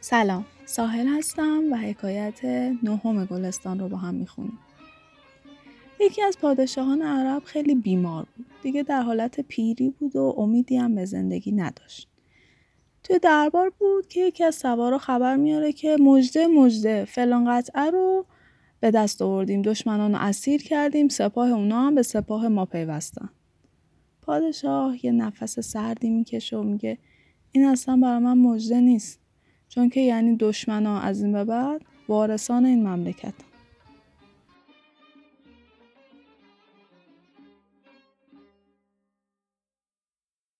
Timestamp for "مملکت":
32.88-33.34